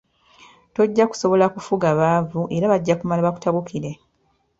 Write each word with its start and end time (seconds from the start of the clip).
Tojja 0.77 1.05
kusobola 1.11 1.45
kufuga 1.55 1.89
baavu 1.99 2.41
era 2.61 2.71
bajja 2.73 2.95
kumala 3.03 3.25
bakutabukire. 3.27 3.91